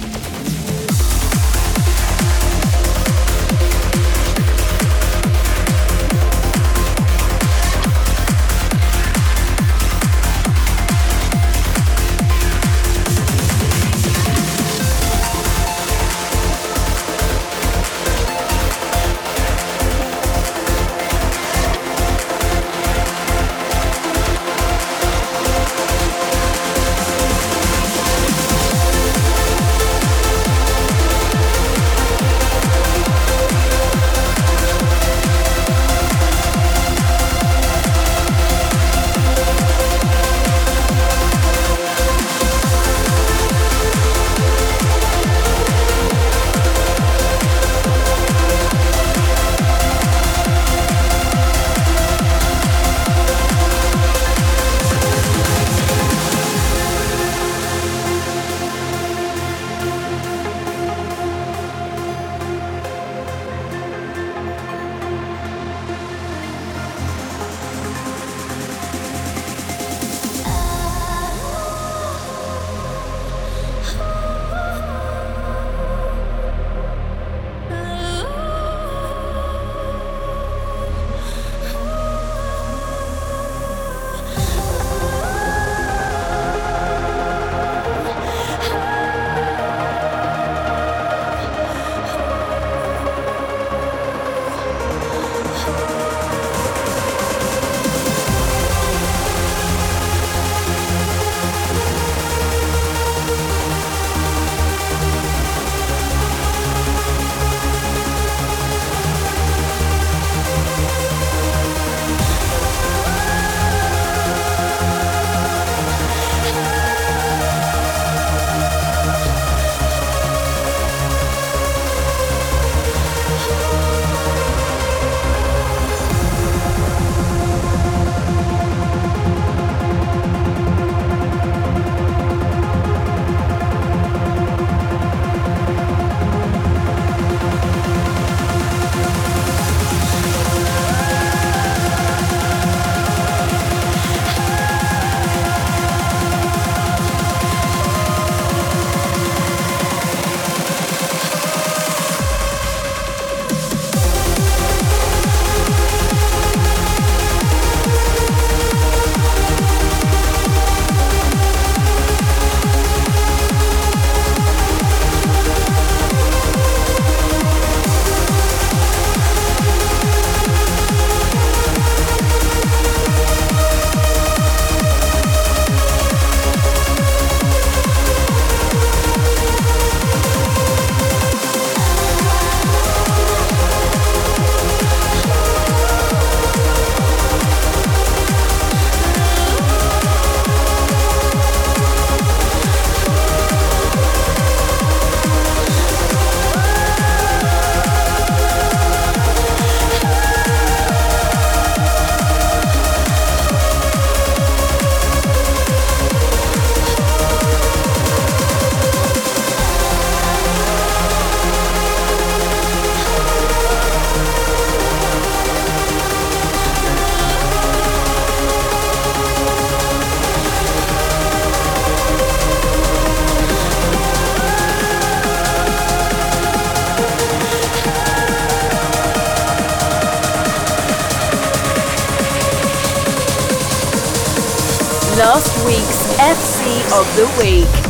Of 236.93 237.07
the 237.17 237.27
week. 237.39 237.82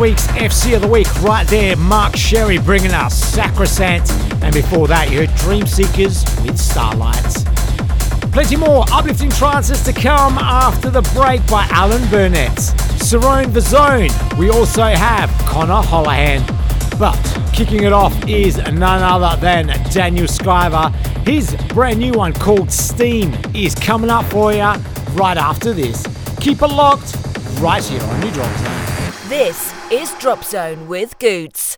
Week's 0.00 0.26
FC 0.28 0.74
of 0.74 0.80
the 0.80 0.88
Week, 0.88 1.06
right 1.22 1.46
there, 1.48 1.76
Mark 1.76 2.16
Sherry 2.16 2.56
bringing 2.56 2.92
us 2.92 3.14
Sacrosanct. 3.14 4.10
And 4.42 4.54
before 4.54 4.88
that, 4.88 5.10
you 5.10 5.18
heard 5.18 5.34
Dream 5.36 5.66
Seekers 5.66 6.24
with 6.42 6.56
Starlights. 6.58 7.44
Plenty 8.32 8.56
more 8.56 8.86
uplifting 8.90 9.28
trances 9.28 9.82
to 9.84 9.92
come 9.92 10.38
after 10.38 10.88
the 10.88 11.02
break 11.14 11.46
by 11.48 11.66
Alan 11.70 12.00
Burnett. 12.08 12.56
Cerrone 12.96 13.52
the 13.52 13.60
Zone. 13.60 14.08
We 14.38 14.48
also 14.48 14.84
have 14.84 15.28
Connor 15.46 15.82
Holohan. 15.86 16.48
But 16.98 17.20
kicking 17.52 17.82
it 17.82 17.92
off 17.92 18.14
is 18.26 18.56
none 18.56 19.02
other 19.02 19.38
than 19.38 19.66
Daniel 19.92 20.26
Skyver. 20.26 20.94
His 21.26 21.54
brand 21.74 21.98
new 21.98 22.12
one 22.12 22.32
called 22.32 22.72
Steam 22.72 23.36
is 23.54 23.74
coming 23.74 24.08
up 24.08 24.24
for 24.30 24.50
you 24.50 24.60
right 25.12 25.36
after 25.36 25.74
this. 25.74 26.06
Keep 26.40 26.62
it 26.62 26.68
locked 26.68 27.14
right 27.60 27.84
here 27.84 28.02
on 28.02 28.20
New 28.20 28.30
Drop 28.30 28.56
Zone. 28.56 29.28
This 29.28 29.69
is 29.90 30.12
Drop 30.20 30.44
Zone 30.44 30.86
with 30.86 31.18
Goots. 31.18 31.76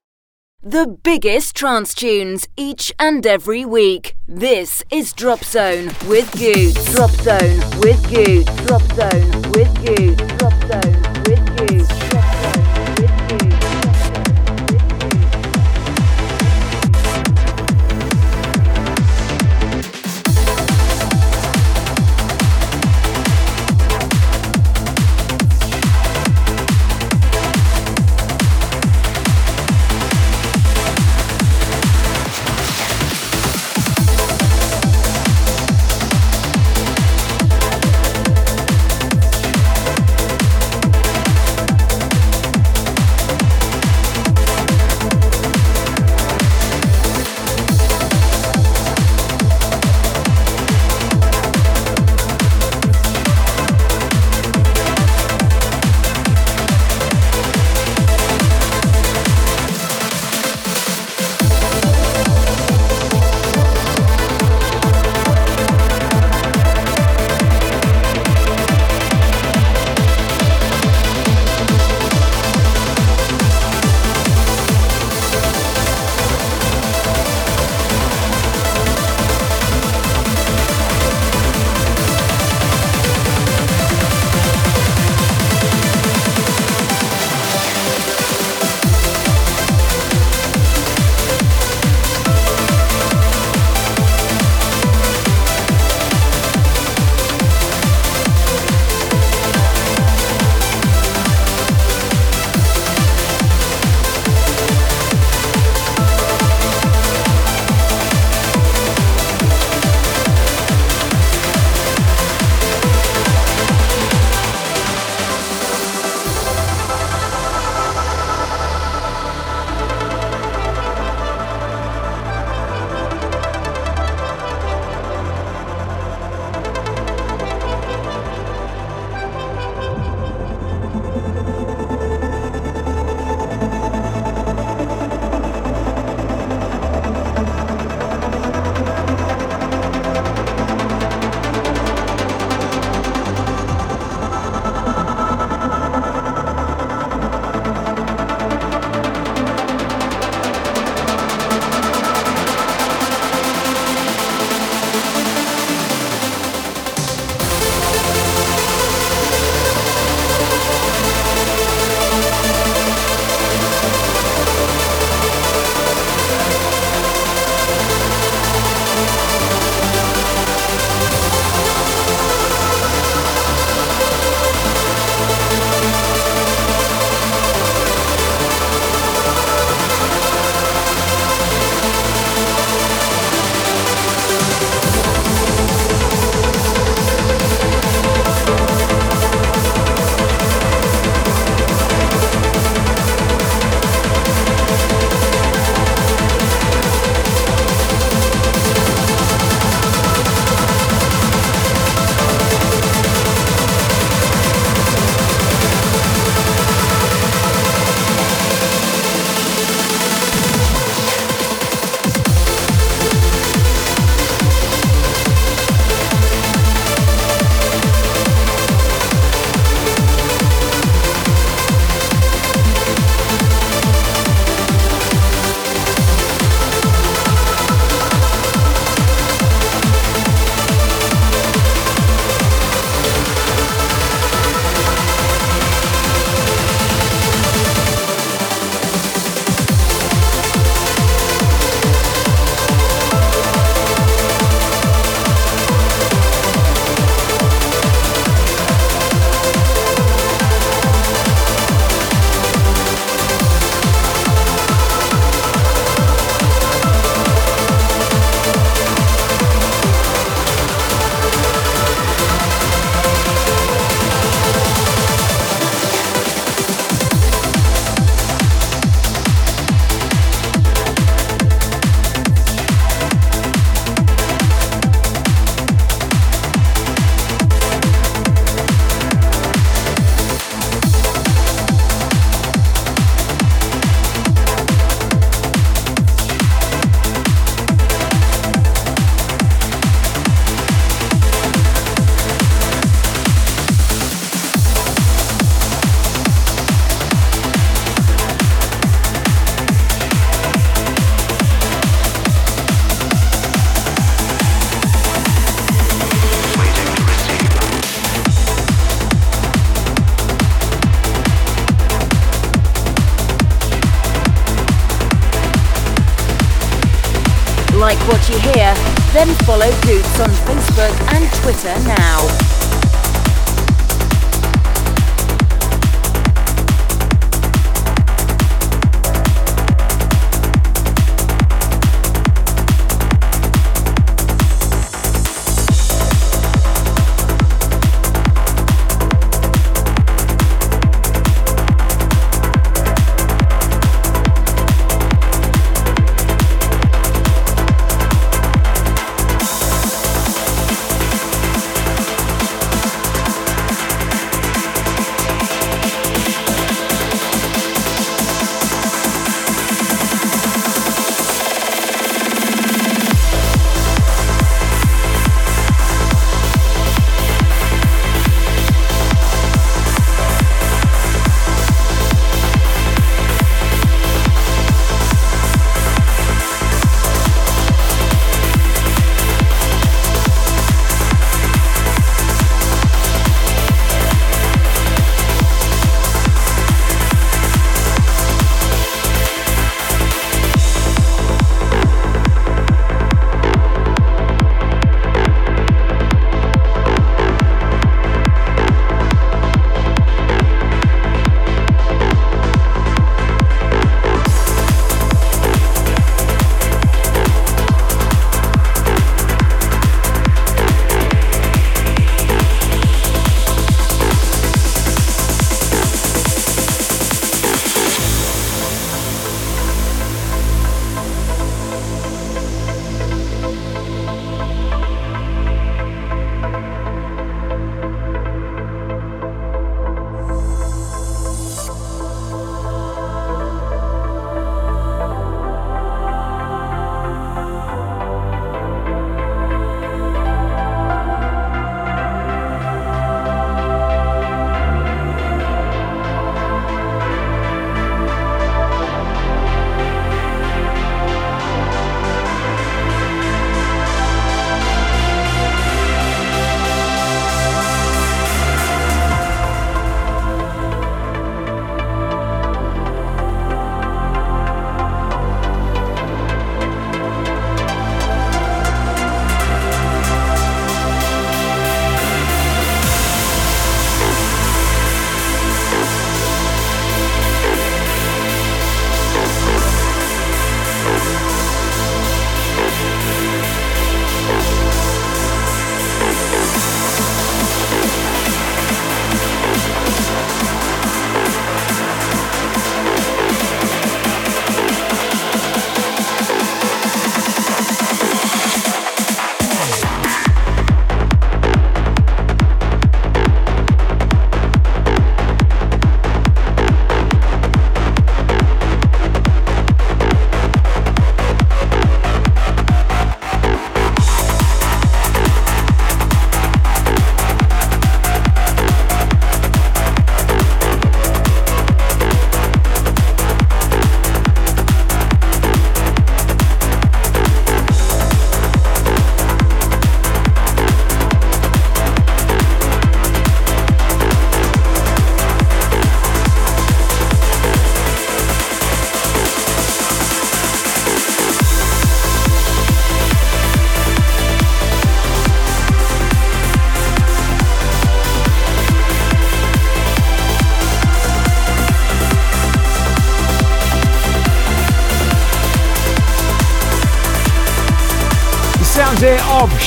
The 0.63 0.87
biggest 1.03 1.57
trance 1.57 1.95
tunes 1.95 2.47
each 2.59 2.93
and 2.99 3.27
every 3.27 3.65
week. 3.65 4.15
This 4.29 4.85
is 4.91 5.15
Drop 5.15 5.43
Zone 5.43 5.87
with 6.07 6.31
Goots. 6.33 6.95
Drop 6.95 7.11
Zone 7.11 7.61
with 7.81 8.07
Goots. 8.11 8.55
Drop 8.67 8.83
Zone 8.93 9.43
with 9.53 9.75
Goots. 9.85 10.23
Drop 10.37 10.53
Zone 10.71 11.12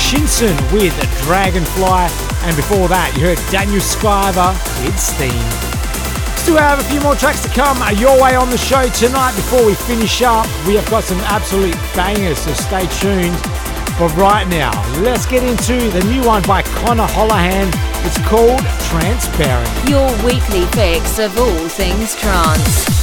Shinson 0.06 0.56
with 0.72 0.94
Dragonfly, 1.24 2.06
and 2.46 2.56
before 2.56 2.88
that, 2.90 3.12
you 3.18 3.26
heard 3.26 3.42
Daniel 3.50 3.82
Skyver 3.82 4.54
with 4.86 4.94
Steam. 5.02 5.34
Still 6.38 6.62
have 6.62 6.78
a 6.78 6.84
few 6.84 7.02
more 7.02 7.16
tracks 7.16 7.42
to 7.42 7.50
come 7.50 7.82
your 7.98 8.14
way 8.22 8.36
on 8.36 8.52
the 8.52 8.58
show 8.58 8.86
tonight. 8.90 9.34
Before 9.34 9.66
we 9.66 9.74
finish 9.74 10.22
up, 10.22 10.46
we 10.68 10.76
have 10.76 10.88
got 10.92 11.06
some 11.06 11.18
absolute 11.26 11.74
bangers, 11.98 12.38
so 12.38 12.54
stay 12.54 12.86
tuned. 13.02 13.34
But 13.98 14.14
right 14.14 14.46
now, 14.48 14.78
let's 15.02 15.26
get 15.26 15.42
into 15.42 15.90
the 15.90 16.06
new 16.06 16.22
one 16.22 16.44
by 16.44 16.62
Conor 16.62 17.10
Holohan. 17.10 17.74
It's 18.06 18.22
called 18.30 18.62
Transparent. 18.94 19.90
Your 19.90 20.06
weekly 20.22 20.70
fix 20.78 21.18
of 21.18 21.36
all 21.40 21.68
things 21.68 22.14
trance. 22.14 22.95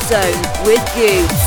Zone 0.00 0.42
with 0.64 0.84
Goots. 0.94 1.41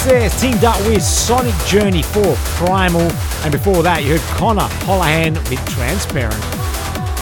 There 0.00 0.28
teamed 0.30 0.64
up 0.64 0.80
with 0.88 1.00
Sonic 1.00 1.54
Journey 1.64 2.02
for 2.02 2.34
Primal, 2.56 3.08
and 3.44 3.52
before 3.52 3.84
that 3.84 4.02
you 4.02 4.18
heard 4.18 4.36
Conor 4.36 4.66
Holohan 4.82 5.34
with 5.48 5.64
Transparent. 5.70 6.40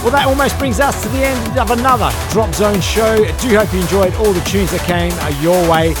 Well, 0.01 0.09
that 0.09 0.25
almost 0.25 0.57
brings 0.57 0.79
us 0.79 1.03
to 1.03 1.09
the 1.09 1.23
end 1.23 1.59
of 1.59 1.69
another 1.69 2.09
Drop 2.31 2.51
Zone 2.55 2.81
show. 2.81 3.23
I 3.23 3.31
do 3.37 3.55
hope 3.55 3.71
you 3.71 3.81
enjoyed 3.81 4.15
all 4.15 4.33
the 4.33 4.41
tunes 4.49 4.71
that 4.71 4.81
came 4.89 5.13
your 5.43 5.61
way. 5.69 5.93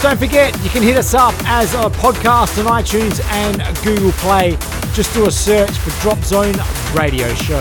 Don't 0.00 0.18
forget, 0.18 0.56
you 0.64 0.70
can 0.70 0.82
hit 0.82 0.96
us 0.96 1.12
up 1.12 1.34
as 1.44 1.74
a 1.74 1.90
podcast 2.00 2.56
on 2.64 2.82
iTunes 2.82 3.20
and 3.28 3.60
Google 3.84 4.12
Play. 4.12 4.56
Just 4.94 5.12
do 5.12 5.26
a 5.26 5.30
search 5.30 5.70
for 5.70 5.90
Drop 6.00 6.22
Zone 6.24 6.56
Radio 6.94 7.28
Show. 7.34 7.60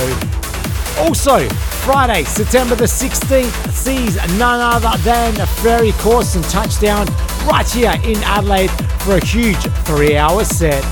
Also, 0.98 1.50
Friday, 1.84 2.24
September 2.24 2.76
the 2.76 2.86
16th, 2.86 3.72
sees 3.74 4.16
none 4.38 4.62
other 4.62 4.98
than 5.04 5.36
Ferry 5.62 5.92
Corsten 6.00 6.42
touchdown 6.50 7.06
right 7.46 7.70
here 7.70 7.94
in 8.04 8.18
Adelaide 8.24 8.72
for 9.02 9.18
a 9.18 9.26
huge 9.26 9.58
three 9.86 10.18
hour 10.18 10.44
set. 10.44 10.84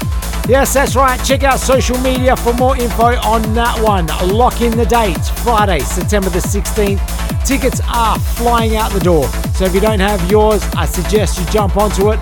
Yes, 0.47 0.73
that's 0.73 0.95
right. 0.95 1.23
Check 1.23 1.43
out 1.43 1.59
social 1.59 1.97
media 1.99 2.35
for 2.35 2.53
more 2.53 2.75
info 2.75 3.15
on 3.21 3.41
that 3.53 3.79
one. 3.81 4.07
Lock 4.27 4.61
in 4.61 4.75
the 4.75 4.85
date, 4.85 5.23
Friday, 5.43 5.79
September 5.79 6.29
the 6.29 6.39
16th. 6.39 7.45
Tickets 7.45 7.79
are 7.87 8.17
flying 8.17 8.75
out 8.75 8.91
the 8.91 8.99
door. 8.99 9.27
So 9.53 9.65
if 9.65 9.75
you 9.75 9.79
don't 9.79 9.99
have 9.99 10.29
yours, 10.31 10.63
I 10.75 10.85
suggest 10.85 11.39
you 11.39 11.45
jump 11.51 11.77
onto 11.77 12.11
it 12.11 12.19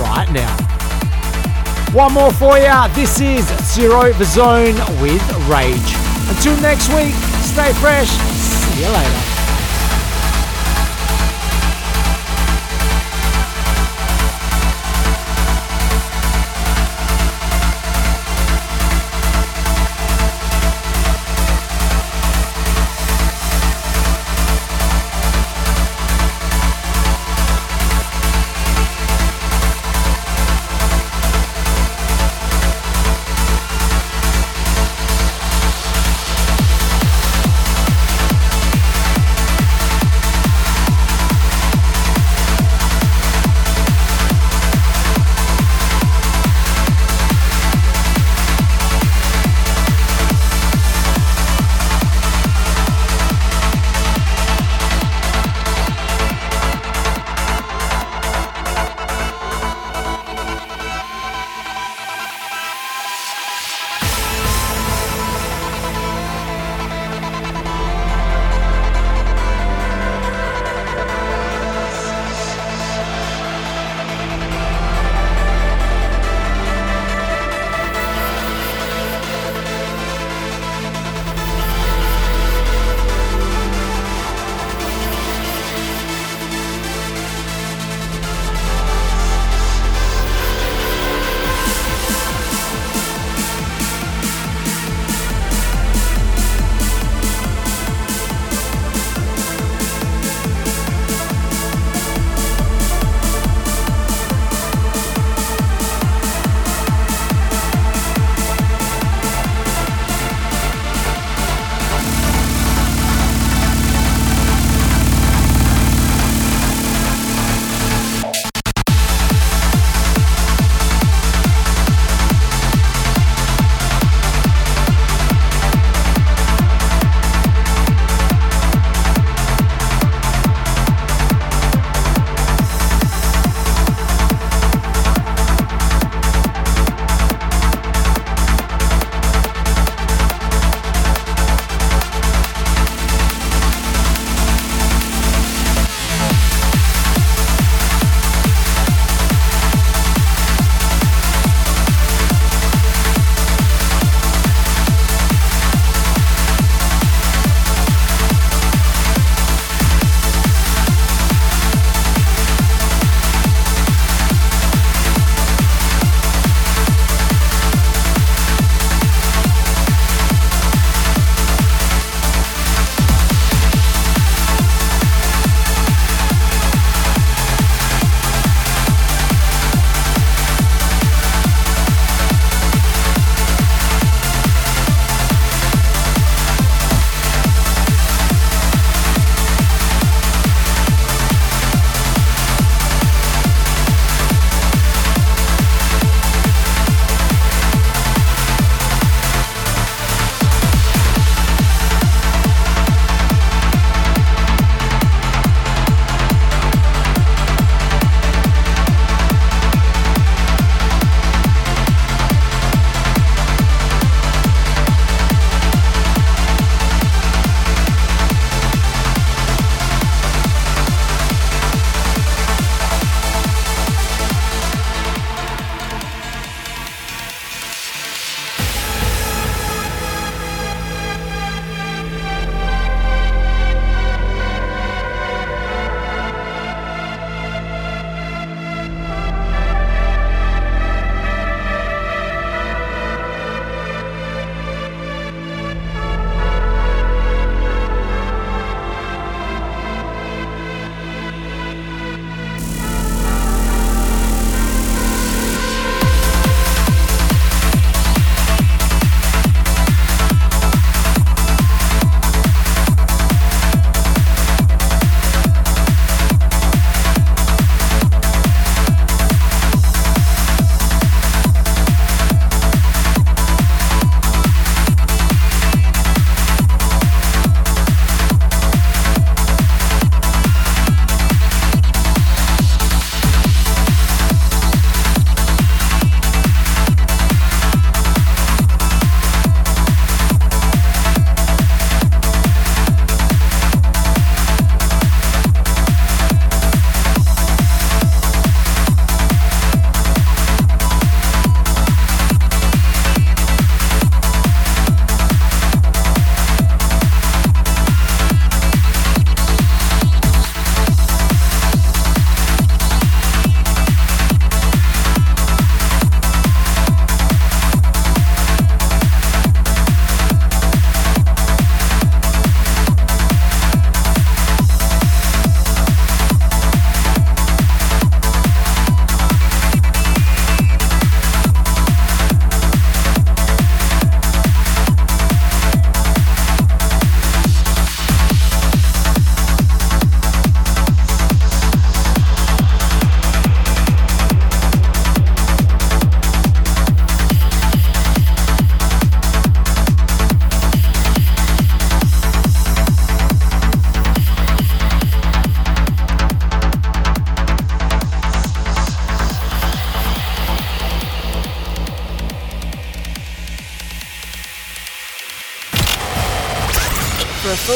right 0.00 0.28
now. 0.32 0.56
One 1.94 2.12
more 2.14 2.32
for 2.32 2.58
you. 2.58 2.88
This 2.94 3.20
is 3.20 3.46
Zero 3.74 4.12
the 4.12 4.24
Zone 4.24 4.74
with 5.00 5.22
Rage. 5.48 5.94
Until 6.28 6.60
next 6.60 6.88
week, 6.88 7.14
stay 7.42 7.72
fresh. 7.74 8.08
See 8.08 8.82
you 8.82 8.88
later. 8.88 9.37